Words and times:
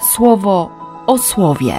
słowo 0.00 0.70
o 1.06 1.18
słowie. 1.18 1.74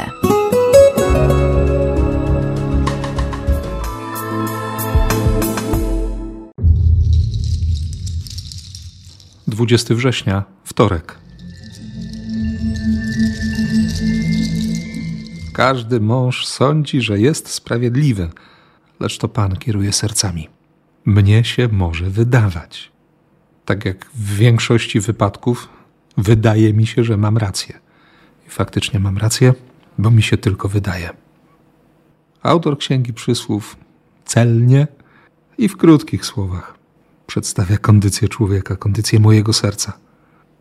Dwudziesty 9.47 9.95
września, 9.95 10.43
wtorek. 10.63 11.19
Każdy 15.53 15.99
mąż 15.99 16.47
sądzi, 16.47 17.01
że 17.01 17.19
jest 17.19 17.49
sprawiedliwy, 17.49 18.29
lecz 18.99 19.17
to 19.17 19.27
Pan 19.27 19.55
kieruje 19.55 19.93
sercami. 19.93 20.49
Mnie 21.05 21.43
się 21.43 21.67
może 21.71 22.09
wydawać. 22.09 22.91
Tak 23.65 23.85
jak 23.85 24.05
w 24.05 24.35
większości 24.35 24.99
wypadków, 24.99 25.69
wydaje 26.17 26.73
mi 26.73 26.87
się, 26.87 27.03
że 27.03 27.17
mam 27.17 27.37
rację. 27.37 27.79
I 28.47 28.49
faktycznie 28.49 28.99
mam 28.99 29.17
rację, 29.17 29.53
bo 29.97 30.11
mi 30.11 30.23
się 30.23 30.37
tylko 30.37 30.67
wydaje. 30.67 31.09
Autor 32.43 32.77
Księgi 32.77 33.13
Przysłów 33.13 33.77
celnie 34.25 34.87
i 35.57 35.67
w 35.67 35.77
krótkich 35.77 36.25
słowach 36.25 36.77
przedstawia 37.27 37.77
kondycję 37.77 38.27
człowieka, 38.27 38.75
kondycję 38.75 39.19
mojego 39.19 39.53
serca. 39.53 39.93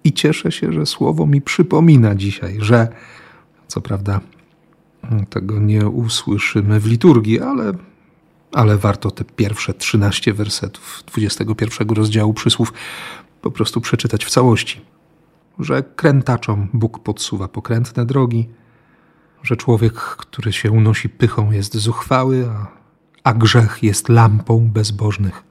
I 0.04 0.12
cieszę 0.12 0.52
się, 0.52 0.72
że 0.72 0.86
słowo 0.86 1.26
mi 1.26 1.42
przypomina 1.42 2.14
dzisiaj, 2.14 2.56
że 2.60 2.88
co 3.68 3.80
prawda 3.80 4.20
tego 5.30 5.58
nie 5.58 5.88
usłyszymy 5.88 6.80
w 6.80 6.86
liturgii, 6.86 7.40
ale, 7.40 7.72
ale 8.52 8.76
warto 8.76 9.10
te 9.10 9.24
pierwsze 9.24 9.74
13 9.74 10.32
wersetów 10.32 11.04
21 11.06 11.88
rozdziału 11.88 12.34
przysłów 12.34 12.72
po 13.42 13.50
prostu 13.50 13.80
przeczytać 13.80 14.24
w 14.24 14.30
całości. 14.30 14.80
Że 15.60 15.82
krętaczom 15.82 16.68
Bóg 16.72 17.02
podsuwa 17.02 17.48
pokrętne 17.48 18.06
drogi, 18.06 18.48
że 19.42 19.56
człowiek, 19.56 19.94
który 19.94 20.52
się 20.52 20.70
unosi 20.70 21.08
pychą, 21.08 21.50
jest 21.50 21.76
zuchwały, 21.76 22.48
a, 22.50 22.66
a 23.24 23.34
grzech 23.34 23.82
jest 23.82 24.08
lampą 24.08 24.70
bezbożnych. 24.72 25.44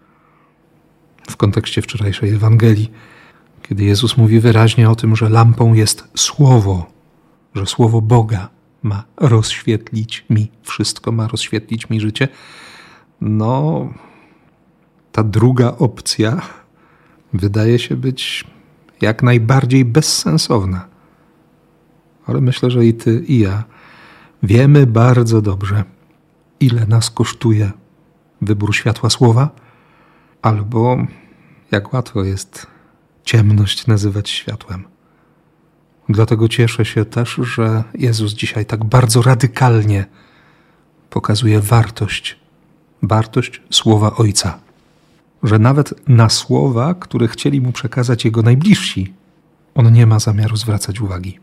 W 1.30 1.38
kontekście 1.38 1.82
wczorajszej 1.82 2.30
Ewangelii, 2.30 2.92
kiedy 3.62 3.84
Jezus 3.84 4.18
mówi 4.18 4.40
wyraźnie 4.40 4.90
o 4.90 4.96
tym, 4.96 5.16
że 5.16 5.30
lampą 5.30 5.74
jest 5.74 6.08
Słowo, 6.16 6.92
że 7.56 7.66
Słowo 7.66 8.02
Boga 8.02 8.50
ma 8.84 9.04
rozświetlić 9.18 10.26
mi 10.30 10.52
wszystko, 10.64 11.12
ma 11.12 11.28
rozświetlić 11.28 11.90
mi 11.90 12.02
życie. 12.02 12.28
No, 13.22 13.88
ta 15.12 15.24
druga 15.24 15.76
opcja 15.78 16.42
wydaje 17.34 17.80
się 17.80 17.96
być 17.96 18.46
jak 19.02 19.24
najbardziej 19.24 19.86
bezsensowna. 19.86 20.88
Ale 22.26 22.42
myślę, 22.42 22.72
że 22.72 22.86
i 22.86 22.94
ty, 22.94 23.24
i 23.28 23.40
ja 23.40 23.64
wiemy 24.44 24.88
bardzo 24.88 25.42
dobrze, 25.42 25.84
ile 26.60 26.86
nas 26.86 27.10
kosztuje 27.10 27.72
wybór 28.42 28.76
światła 28.76 29.10
słowa, 29.10 29.50
albo 30.42 30.98
jak 31.72 31.94
łatwo 31.94 32.24
jest 32.24 32.68
ciemność 33.24 33.88
nazywać 33.88 34.30
światłem. 34.30 34.84
Dlatego 36.10 36.48
cieszę 36.48 36.86
się 36.86 37.06
też, 37.06 37.40
że 37.44 37.84
Jezus 37.94 38.34
dzisiaj 38.34 38.66
tak 38.66 38.84
bardzo 38.86 39.22
radykalnie 39.22 40.06
pokazuje 41.10 41.60
wartość, 41.60 42.40
wartość 43.04 43.62
słowa 43.70 44.16
Ojca. 44.16 44.60
Że 45.44 45.60
nawet 45.60 46.08
na 46.08 46.30
słowa, 46.30 46.94
które 46.94 47.28
chcieli 47.28 47.62
mu 47.62 47.72
przekazać 47.72 48.26
jego 48.26 48.42
najbliżsi, 48.42 49.14
on 49.76 49.94
nie 49.94 50.06
ma 50.08 50.20
zamiaru 50.20 50.56
zwracać 50.56 51.02
uwagi. 51.02 51.40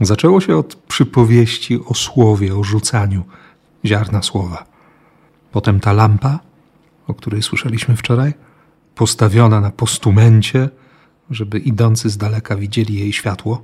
Zaczęło 0.00 0.40
się 0.40 0.56
od 0.56 0.74
przypowieści 0.74 1.78
o 1.84 1.94
słowie, 1.94 2.56
o 2.56 2.64
rzucaniu 2.64 3.24
ziarna 3.84 4.22
słowa. 4.22 4.64
Potem 5.52 5.80
ta 5.80 5.92
lampa, 5.92 6.38
o 7.06 7.14
której 7.14 7.42
słyszeliśmy 7.42 7.96
wczoraj, 7.96 8.34
postawiona 8.94 9.60
na 9.60 9.70
postumencie, 9.70 10.68
żeby 11.30 11.58
idący 11.58 12.10
z 12.10 12.16
daleka 12.16 12.56
widzieli 12.56 12.94
jej 12.94 13.12
światło 13.12 13.62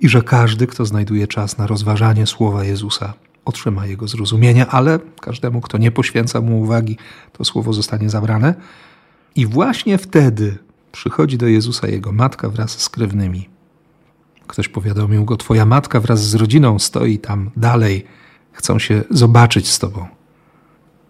i 0.00 0.08
że 0.08 0.22
każdy, 0.22 0.66
kto 0.66 0.86
znajduje 0.86 1.26
czas 1.26 1.58
na 1.58 1.66
rozważanie 1.66 2.26
słowa 2.26 2.64
Jezusa, 2.64 3.14
otrzyma 3.44 3.86
jego 3.86 4.08
zrozumienie, 4.08 4.66
ale 4.66 4.98
każdemu, 5.20 5.60
kto 5.60 5.78
nie 5.78 5.90
poświęca 5.90 6.40
mu 6.40 6.60
uwagi, 6.60 6.96
to 7.32 7.44
słowo 7.44 7.72
zostanie 7.72 8.10
zabrane. 8.10 8.54
I 9.36 9.46
właśnie 9.46 9.98
wtedy 9.98 10.58
przychodzi 10.92 11.38
do 11.38 11.46
Jezusa 11.46 11.88
jego 11.88 12.12
matka 12.12 12.48
wraz 12.48 12.70
z 12.78 12.88
krewnymi. 12.88 13.48
Ktoś 14.46 14.68
powiadomił 14.68 15.24
go: 15.24 15.36
Twoja 15.36 15.66
matka 15.66 16.00
wraz 16.00 16.24
z 16.24 16.34
rodziną 16.34 16.78
stoi 16.78 17.18
tam 17.18 17.50
dalej, 17.56 18.04
chcą 18.52 18.78
się 18.78 19.04
zobaczyć 19.10 19.68
z 19.68 19.78
tobą. 19.78 20.06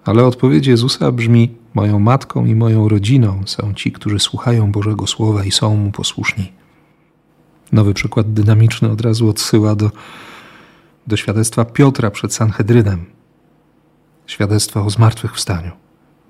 Ale 0.04 0.24
odpowiedź 0.24 0.66
Jezusa 0.66 1.12
brzmi: 1.12 1.54
Moją 1.74 1.98
matką 1.98 2.46
i 2.46 2.54
moją 2.54 2.88
rodziną 2.88 3.42
są 3.46 3.74
ci, 3.74 3.92
którzy 3.92 4.18
słuchają 4.18 4.72
Bożego 4.72 5.06
Słowa 5.06 5.44
i 5.44 5.50
są 5.50 5.76
mu 5.76 5.92
posłuszni. 5.92 6.52
Nowy 7.72 7.94
przykład 7.94 8.32
dynamiczny 8.32 8.90
od 8.90 9.00
razu 9.00 9.28
odsyła 9.28 9.74
do, 9.74 9.90
do 11.06 11.16
świadectwa 11.16 11.64
Piotra 11.64 12.10
przed 12.10 12.34
Sanhedrynem. 12.34 13.04
Świadectwa 14.26 14.82
o 14.82 14.90
zmartwychwstaniu. 14.90 15.70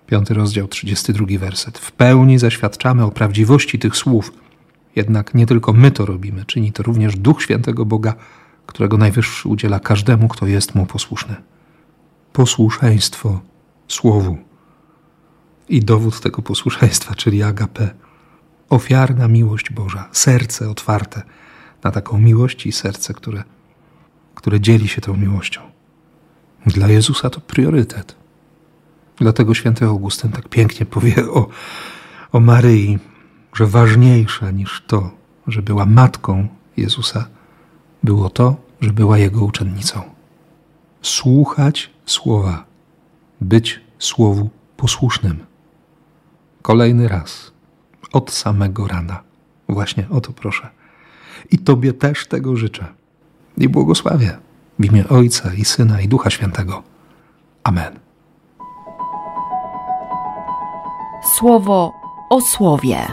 Piąty 0.06 0.34
rozdział, 0.34 0.68
32 0.68 1.26
werset. 1.38 1.78
W 1.78 1.92
pełni 1.92 2.38
zaświadczamy 2.38 3.04
o 3.04 3.10
prawdziwości 3.10 3.78
tych 3.78 3.96
słów. 3.96 4.32
Jednak 4.96 5.34
nie 5.34 5.46
tylko 5.46 5.72
my 5.72 5.90
to 5.90 6.06
robimy, 6.06 6.44
czyni 6.44 6.72
to 6.72 6.82
również 6.82 7.16
Duch 7.16 7.42
Świętego 7.42 7.84
Boga, 7.84 8.14
którego 8.66 8.96
Najwyższy 8.96 9.48
udziela 9.48 9.80
każdemu, 9.80 10.28
kto 10.28 10.46
jest 10.46 10.74
mu 10.74 10.86
posłuszny. 10.86 11.36
Posłuszeństwo 12.32 13.40
Słowu. 13.88 14.38
I 15.68 15.80
dowód 15.80 16.20
tego 16.20 16.42
posłuszeństwa, 16.42 17.14
czyli 17.14 17.42
agape, 17.42 17.90
ofiarna 18.68 19.28
miłość 19.28 19.70
Boża, 19.70 20.08
serce 20.12 20.70
otwarte 20.70 21.22
na 21.84 21.90
taką 21.90 22.18
miłość 22.18 22.66
i 22.66 22.72
serce, 22.72 23.14
które, 23.14 23.44
które 24.34 24.60
dzieli 24.60 24.88
się 24.88 25.00
tą 25.00 25.16
miłością. 25.16 25.60
Dla 26.66 26.88
Jezusa 26.88 27.30
to 27.30 27.40
priorytet. 27.40 28.14
Dlatego 29.16 29.54
święty 29.54 29.84
Augustyn 29.84 30.32
tak 30.32 30.48
pięknie 30.48 30.86
powie 30.86 31.30
o, 31.30 31.48
o 32.32 32.40
Maryi, 32.40 32.98
że 33.54 33.66
ważniejsze 33.66 34.52
niż 34.52 34.82
to, 34.86 35.10
że 35.46 35.62
była 35.62 35.86
matką 35.86 36.48
Jezusa, 36.76 37.28
było 38.02 38.30
to, 38.30 38.56
że 38.80 38.92
była 38.92 39.18
jego 39.18 39.44
uczennicą. 39.44 40.02
Słuchać 41.02 41.90
słowa, 42.06 42.64
być 43.40 43.80
słowu 43.98 44.50
posłusznym. 44.76 45.38
Kolejny 46.62 47.08
raz 47.08 47.52
od 48.12 48.30
samego 48.30 48.88
rana. 48.88 49.22
Właśnie 49.68 50.06
o 50.10 50.20
to 50.20 50.32
proszę. 50.32 50.68
I 51.50 51.58
Tobie 51.58 51.92
też 51.92 52.26
tego 52.26 52.56
życzę. 52.56 53.01
I 53.58 53.68
błogosławię 53.68 54.38
w 54.78 54.84
imię 54.84 55.08
Ojca 55.08 55.54
i 55.54 55.64
Syna 55.64 56.00
i 56.00 56.08
Ducha 56.08 56.30
Świętego. 56.30 56.82
Amen. 57.64 57.98
Słowo 61.34 61.92
o 62.30 62.40
słowie. 62.40 63.06